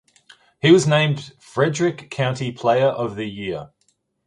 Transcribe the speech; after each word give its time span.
He 0.59 0.71
was 0.71 0.87
named 0.87 1.31
Frederick 1.37 2.09
County 2.09 2.51
Player 2.51 2.87
of 2.87 3.15
the 3.15 3.29
Year. 3.29 3.69